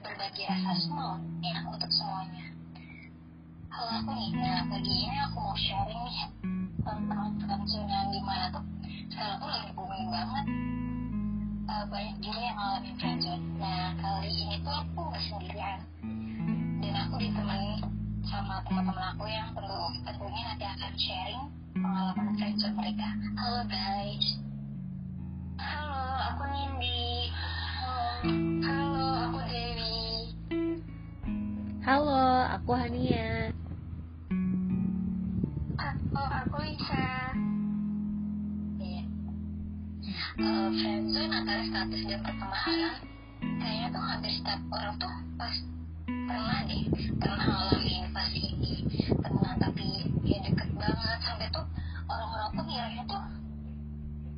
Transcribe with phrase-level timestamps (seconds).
[0.00, 2.46] berbagi rasa semua ya untuk semuanya.
[3.68, 6.18] Halo aku Nina, pagi ini aku mau sharing nih
[6.80, 8.64] tentang friendzone yang di mana tuh.
[9.12, 10.46] Sekarang tuh lagi booming banget.
[11.70, 15.80] Uh, banyak juga yang ngalamin friendzone nah kali ini tuh aku gak sendirian.
[16.80, 17.72] Dan aku ditemani
[18.24, 21.44] sama teman-teman aku yang tentu tentunya nanti akan sharing
[21.76, 23.08] pengalaman friendzone mereka.
[23.36, 24.26] Halo guys.
[25.60, 27.28] Halo aku Nindi
[28.64, 29.96] halo aku Dewi.
[31.80, 32.22] Halo,
[32.54, 33.50] aku Hania.
[35.80, 37.08] halo aku Lisa.
[38.78, 39.02] Iya.
[40.40, 42.94] Uh, friendzone antara status dan pertemanan.
[43.40, 45.56] Kayaknya tuh hampir setiap orang tuh pas
[46.06, 46.84] pernah deh.
[47.20, 48.74] Pernah ngalamin fase ini
[49.20, 49.86] temenan tapi
[50.24, 51.18] ya deket banget.
[51.24, 51.66] Sampai tuh
[52.08, 53.24] orang-orang tuh ngiranya tuh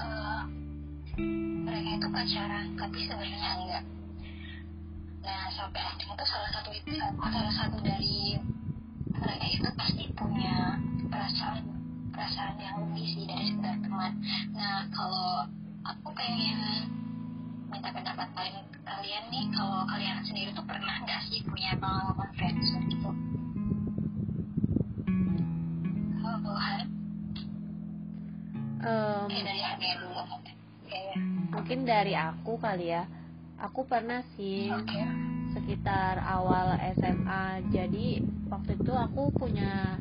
[0.00, 0.42] uh,
[1.18, 3.84] mereka itu pacaran tapi sebenarnya enggak.
[5.20, 6.70] Nah sampai akhirnya tuh salah satu
[7.20, 8.38] salah satu dari
[9.12, 10.39] mereka itu pasti punya
[31.90, 33.02] dari aku kali ya.
[33.58, 35.02] Aku pernah sih oke
[35.58, 37.66] sekitar awal SMA.
[37.74, 39.98] Jadi waktu itu aku punya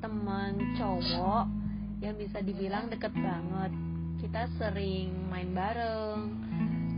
[0.00, 1.44] teman cowok
[2.00, 3.72] yang bisa dibilang deket banget.
[4.16, 6.32] Kita sering main bareng,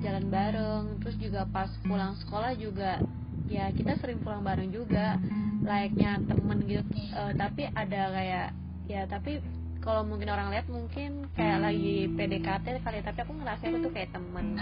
[0.07, 3.03] jalan bareng, terus juga pas pulang sekolah juga
[3.49, 5.17] ya kita sering pulang bareng juga
[5.65, 8.49] layaknya temen gitu Eh, tapi ada kayak
[8.87, 9.43] ya tapi
[9.79, 14.11] kalau mungkin orang lihat mungkin kayak lagi PDKT kali tapi aku ngerasa itu tuh kayak
[14.13, 14.59] temen.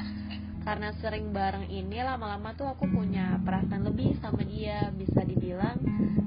[0.67, 4.91] Karena sering bareng ini lama-lama tuh aku punya perasaan lebih sama dia.
[4.99, 5.79] Bisa dibilang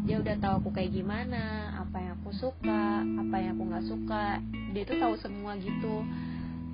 [0.07, 4.25] dia udah tahu aku kayak gimana apa yang aku suka apa yang aku nggak suka.
[4.71, 6.07] Dia tuh tahu semua gitu.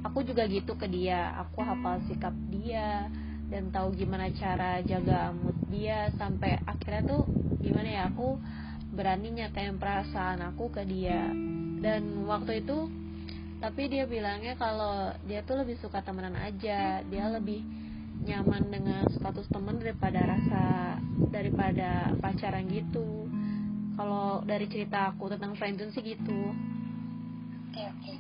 [0.06, 1.34] Aku juga gitu ke dia.
[1.42, 3.10] Aku hafal sikap dia
[3.50, 6.14] dan tahu gimana cara jaga mood dia.
[6.22, 7.26] Sampai akhirnya tuh
[7.66, 8.38] gimana ya aku
[8.96, 11.28] berani nyatain perasaan aku ke dia.
[11.84, 12.90] Dan waktu itu
[13.60, 17.04] tapi dia bilangnya kalau dia tuh lebih suka temenan aja.
[17.06, 17.62] Dia lebih
[18.26, 20.64] nyaman dengan status temen daripada rasa
[21.30, 23.28] daripada pacaran gitu.
[23.96, 26.42] Kalau dari cerita aku tentang friendzone sih gitu.
[27.72, 28.14] Oke oke.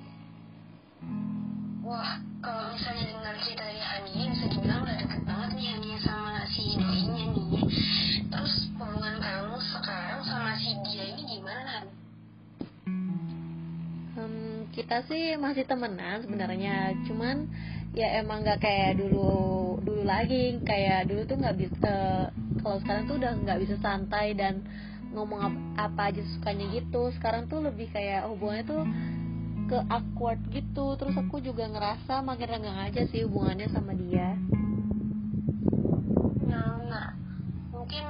[1.85, 5.44] Wah kalau misalnya dengar cerita dari Hania bisa dibilang udah deket banget
[14.85, 16.93] kita sih masih temenan sebenarnya.
[17.09, 17.49] Cuman
[17.97, 20.61] ya emang nggak kayak dulu dulu lagi.
[20.61, 21.93] Kayak dulu tuh nggak bisa
[22.61, 24.61] kalau sekarang tuh udah nggak bisa santai dan
[25.09, 27.09] ngomong ap- apa aja sukanya gitu.
[27.17, 28.85] Sekarang tuh lebih kayak hubungannya tuh
[29.73, 30.93] ke awkward gitu.
[31.01, 34.37] Terus aku juga ngerasa makin renggang aja sih hubungannya sama dia.
[36.45, 37.09] Nah, nah,
[37.73, 38.05] mungkin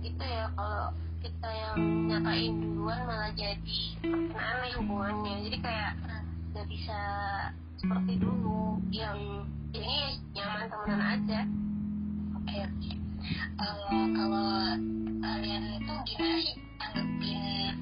[0.00, 1.76] itu ya kalau kita yang
[2.08, 3.80] nyatain duluan malah jadi
[4.32, 5.34] aneh hubungannya.
[5.44, 5.92] Jadi kayak
[6.52, 7.00] nggak bisa
[7.76, 9.44] seperti dulu yang
[9.76, 11.40] ini nyaman temenan aja.
[12.40, 12.56] Oke.
[12.64, 12.92] Oke
[13.60, 14.48] Eh, kalau
[15.20, 17.76] kalian itu gimana sih tanggepin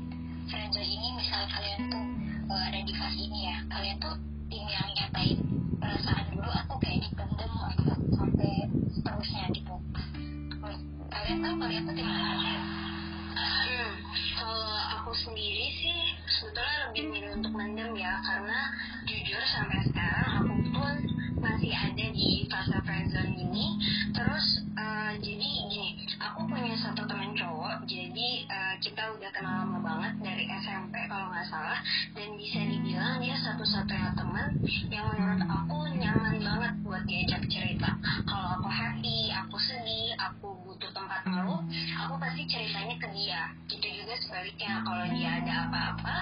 [0.50, 1.08] friendzone ini?
[1.14, 2.04] Misal kalian tuh
[2.50, 4.14] eh, ada di fase ini ya kalian tuh
[4.50, 5.38] tim yang nyatain
[5.78, 7.52] perasaan dulu atau kayak dipendem
[8.10, 8.52] sampai
[8.90, 9.74] seterusnya gitu.
[11.08, 12.87] Kalian tahu kalian tuh tim mana
[13.38, 13.94] Hmm,
[14.34, 18.60] kalau aku sendiri sih sebetulnya lebih milih untuk mendem ya karena
[19.06, 20.94] jujur sampai sekarang aku pun
[21.38, 23.78] masih ada di fase friendzone ini.
[24.10, 25.88] Terus eh, jadi gini
[26.18, 31.30] aku punya satu teman cowok jadi eh, kita udah kenal lama banget dari SMP kalau
[31.30, 31.78] nggak salah.
[32.12, 34.48] Dan bisa dibilang dia satu-satunya teman
[34.90, 37.94] yang menurut aku nyaman banget buat diajak cerita.
[38.26, 41.62] Kalau aku happy aku sedih aku butuh tempat ngeluh
[42.02, 42.97] aku pasti ceritanya
[44.38, 44.86] sebaliknya.
[44.86, 46.16] Kalau dia ada apa-apa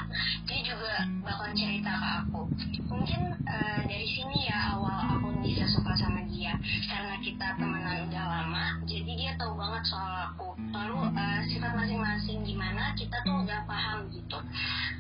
[0.49, 2.41] dia juga bakal cerita ke aku.
[2.89, 6.57] Mungkin eh, dari sini ya awal aku bisa suka sama dia.
[6.89, 10.57] Karena kita temenan udah lama jadi dia tahu banget soal aku.
[10.73, 14.41] Lalu eh, sifat masing-masing gimana kita tuh udah paham gitu.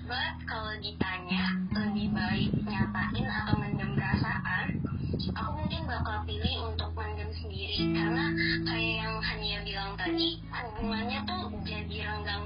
[0.04, 4.84] But kalau ditanya lebih baik nyatain atau mendem perasaan
[5.16, 7.80] aku mungkin bakal pilih untuk mendem sendiri.
[7.96, 8.26] Karena
[8.68, 12.44] kayak yang Hania bilang tadi hubungannya tuh jadi renggang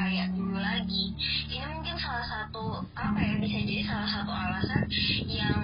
[0.00, 1.12] kayak dulu lagi.
[1.52, 4.82] Ini mungkin salah satu apa ya bisa jadi salah satu alasan
[5.28, 5.60] yang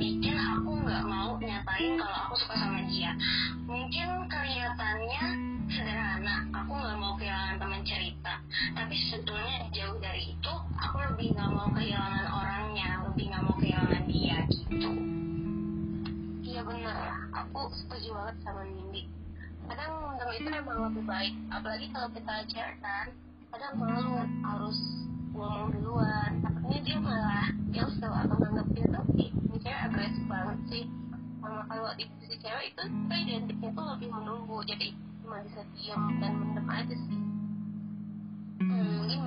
[0.00, 3.12] bikin aku nggak mau nyatain kalau aku suka sama dia.
[3.68, 5.24] Mungkin kelihatannya
[5.68, 8.32] sederhana aku nggak mau kehilangan teman cerita.
[8.72, 14.04] Tapi sebetulnya jauh dari itu aku lebih nggak mau kehilangan orangnya lebih nggak mau kehilangan
[14.08, 14.90] dia gitu.
[16.48, 16.96] Iya benar.
[17.44, 19.04] Aku setuju banget sama Nindi.
[19.68, 22.32] Kadang mendem itu emang lebih baik apalagi kalau kita
[22.80, 23.08] kan
[23.54, 24.78] kadang malu harus
[25.30, 26.42] ngomong duluan.
[26.42, 30.84] Takutnya dia malah ilfil atau nganggap dia tuh ini cewek agresif banget sih.
[31.38, 34.58] Sama kalau di sisi cewek itu kita identiknya tuh lebih menunggu.
[34.66, 34.90] Jadi
[35.22, 37.20] cuma bisa diam dan mendem aja sih.
[38.58, 39.18] Hmm, mungkin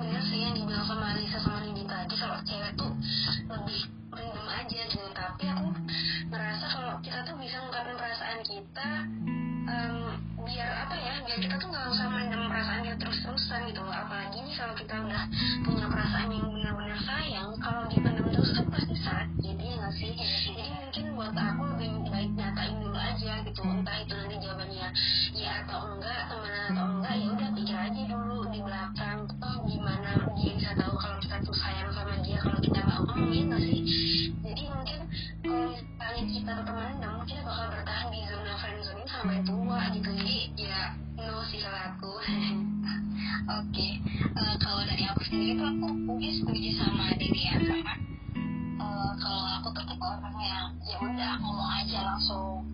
[49.78, 50.06] tuh tipe
[50.42, 52.66] yang ya udah ngomong aja langsung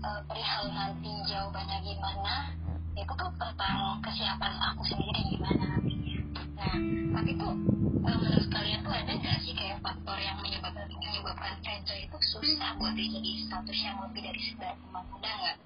[0.00, 2.56] uh, perihal nanti jawabannya gimana
[2.96, 5.66] itu tuh tentang kesiapan aku sendiri gimana.
[6.56, 6.76] Nah,
[7.20, 7.52] tapi tuh
[8.00, 12.70] uh, menurut kalian tuh ada nggak sih kayak faktor yang menyebabkan menyebabkan friendzone itu susah
[12.80, 15.56] buat jadi status yang lebih dari sekedar teman muda nggak?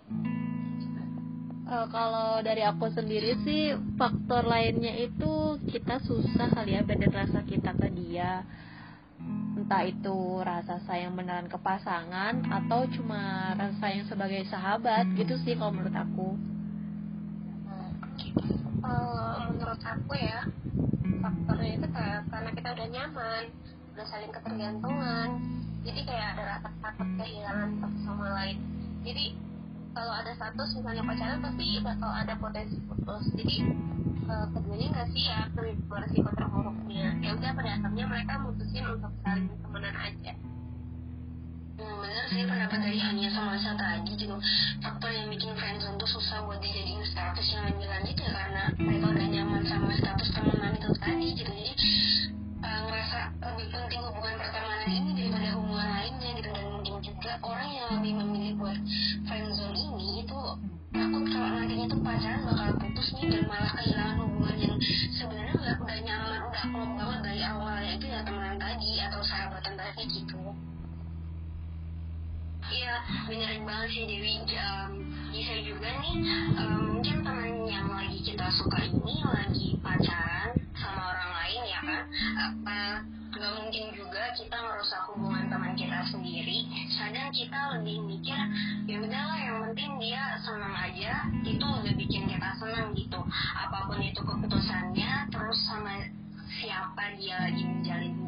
[1.65, 7.47] Uh, kalau dari aku sendiri sih faktor lainnya itu kita susah kali ya beda rasa
[7.47, 8.43] kita ke dia
[9.55, 15.55] entah itu rasa sayang beneran ke pasangan atau cuma rasa sayang sebagai sahabat gitu sih
[15.57, 16.29] kalau menurut aku.
[18.85, 20.45] Uh, menurut aku ya
[21.25, 23.43] faktornya itu kayak karena kita udah nyaman
[23.97, 25.29] udah saling ketergantungan
[25.85, 28.57] jadi kayak ada rasa takut kehilangan satu sama lain.
[29.05, 29.37] Jadi
[29.93, 33.25] kalau ada status misalnya pacaran pasti bakal ada potensi putus.
[33.37, 33.57] Jadi
[34.25, 35.49] keduanya nggak siap
[35.89, 40.33] beresiko terburuknya ya udah pada akhirnya mereka mutusin untuk saling temenan aja.
[41.75, 44.37] Hmm, bener sih pendapat dari Hania sama Asa tadi gitu.
[44.79, 49.07] Faktor yang bikin friendzone tuh susah buat dijadiin status yang lebih lanjut ya karena mereka
[49.11, 51.51] udah nyaman sama status temenan itu tadi gitu.
[51.51, 51.73] Jadi
[78.45, 82.05] kita suka ini lagi pacaran sama orang lain ya kan.
[82.37, 83.01] Apa
[83.33, 86.69] nggak mungkin juga kita merusak hubungan teman kita sendiri.
[86.93, 88.37] Kadang kita lebih mikir,
[88.85, 93.17] ya udahlah yang penting dia senang aja, itu udah bikin kita senang gitu.
[93.57, 96.05] Apa pun itu keputusannya, terus sama
[96.61, 98.24] siapa dia lagi menjalin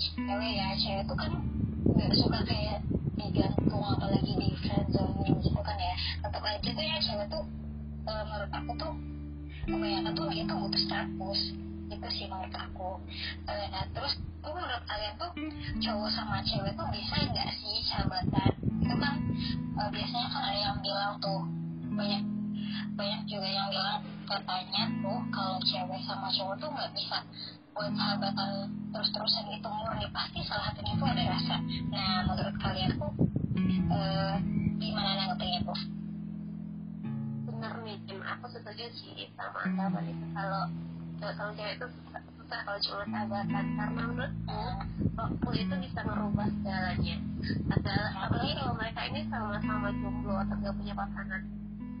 [0.00, 1.32] cewek ya cewek itu kan
[1.84, 2.80] nggak suka kayak
[3.20, 5.94] digantung apalagi di friendzone gitu kan ya.
[6.24, 7.44] Tetap aja tuh ya cewek tuh
[8.08, 8.92] uh, menurut aku tuh
[9.68, 11.40] kebanyakan tuh itu butuh status.
[11.90, 12.90] Itu sih menurut aku.
[13.44, 15.30] Uh, nah, terus tuh menurut kalian tuh
[15.84, 18.50] cowok sama cewek tuh bisa nggak sih sahabatan?
[18.80, 19.14] Itu kan
[19.76, 21.40] uh, biasanya kan ada yang bilang tuh
[21.92, 22.39] banyak
[23.00, 27.18] banyak juga yang bilang katanya tuh kalau cewek sama cowok tuh nggak bisa
[27.72, 30.04] buat sahabatan terus-terusan itu murni.
[30.12, 31.56] Pasti salah satunya tuh ada rasa.
[31.88, 33.12] Nah menurut kalian tuh
[33.88, 34.36] uh,
[34.76, 35.80] gimana nanggepinnya tuh
[37.48, 40.64] bener nih aku setuju sih sama anggapan itu kalau
[41.20, 44.60] cowok sama cewek itu susah, susah kalau cuma sahabatan karena menurutku
[45.16, 47.16] waktu itu bisa merubah segalanya.
[47.72, 51.42] Adalah apalagi kalau mereka ini sama-sama jomblo atau gak punya pasangan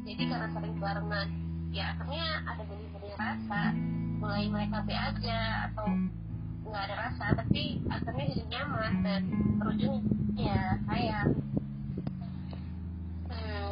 [0.04, 1.28] jadi karena sering barengan.
[1.70, 3.62] Ya akhirnya ada benih-benih rasa.
[4.20, 5.40] Mulai mereka be aja
[5.70, 5.86] atau
[6.66, 8.92] nggak ada rasa tapi akhirnya jadi nyaman.
[9.04, 9.22] Dan
[9.60, 9.96] berujung
[10.36, 11.36] ya sayang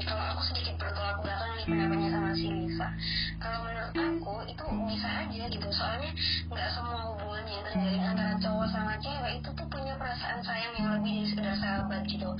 [0.09, 2.89] kalau aku sedikit bertolak belakang nih pendapatnya sama si Lisa.
[3.37, 5.69] Kalau menurut aku itu bisa aja gitu.
[5.69, 6.11] Soalnya
[6.49, 10.89] nggak semua hubungan yang terjadi antara cowok sama cewek itu tuh punya perasaan sayang yang
[10.97, 12.31] lebih dari sekedar sahabat gitu.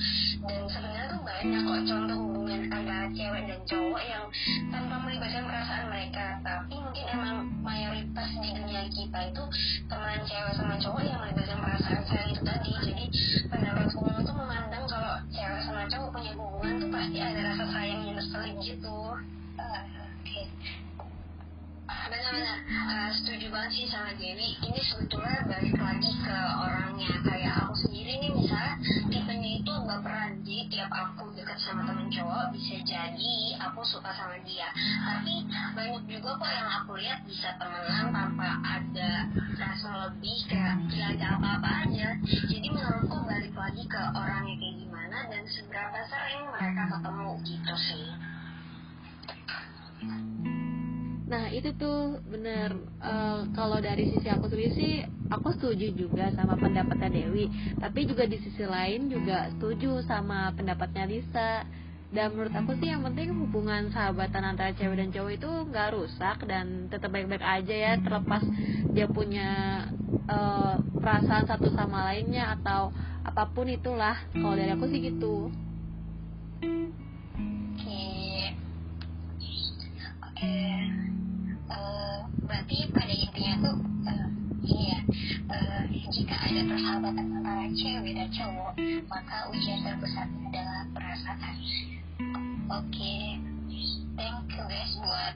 [0.49, 4.25] Dan sebenarnya tuh banyak kok contoh hubungan antara cewek dan cowok yang
[4.73, 6.25] tanpa melibatkan perasaan mereka.
[6.41, 9.43] Tapi mungkin emang mayoritas di dunia kita itu
[9.85, 12.71] teman cewek sama cowok yang melibatkan perasaan sayang itu tadi.
[12.81, 13.05] Jadi
[13.45, 18.15] pendapat tuh memandang kalau cewek sama cowok punya hubungan tuh pasti ada rasa sayang yang
[18.19, 18.99] terselip gitu.
[19.55, 20.27] Uh, oke.
[20.27, 20.45] Okay
[22.09, 22.59] benar-benar.
[22.89, 24.57] Uh, setuju banget sih sama Dewi.
[24.65, 27.13] Ini sebetulnya balik lagi ke orangnya.
[27.21, 28.73] Kayak aku sendiri nih misalnya
[29.13, 34.41] tipenya itu baperan jadi tiap aku dekat sama temen cowok bisa jadi aku suka sama
[34.41, 34.73] dia.
[35.05, 35.33] Tapi
[35.77, 41.25] banyak juga kok yang aku lihat bisa temenan tanpa ada rasa lebih kayak tidak ada
[41.35, 42.07] apa-apa aja
[42.47, 45.43] jadi menurutku balik lagi ke orangnya kayak gimana dan
[46.59, 48.05] mereka ketemu gitu sih.
[51.29, 54.93] Nah itu tuh bener uh, kalau dari sisi aku sendiri sih
[55.31, 57.47] aku setuju juga sama pendapatnya Dewi.
[57.79, 61.63] Tapi juga di sisi lain juga setuju sama pendapatnya Lisa.
[62.09, 66.37] Dan menurut aku sih yang penting hubungan sahabatan antara cewek dan cowok itu nggak rusak
[66.49, 68.41] dan tetap baik-baik aja ya terlepas
[68.97, 69.49] dia punya
[70.25, 72.89] uh, perasaan satu sama lainnya atau
[73.21, 74.17] apa pun itulah.
[74.33, 75.53] Kalau dari aku sih gitu.
[76.59, 78.03] Oke,
[80.19, 80.55] oke.
[81.71, 84.27] Uh, berarti pada intinya tuh uh,
[84.67, 84.99] ya
[85.47, 88.73] uh, jika ada persahabatan antara cewek dan cowok
[89.07, 91.55] maka ujian terbesarnya adalah perasaan.
[92.67, 93.39] Oke.
[94.19, 95.35] Thank you guys buat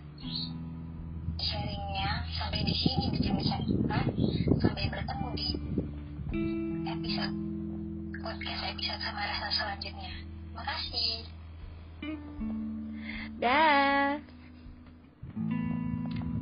[1.40, 2.28] sharingnya.
[2.36, 3.32] Sampai di sini kita
[4.60, 5.48] sampai bertemu di
[6.84, 7.36] episode
[8.20, 11.26] podcast episode sama rasa selanjutnya makasih.
[13.42, 14.22] Dah.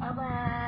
[0.01, 0.60] Bye bye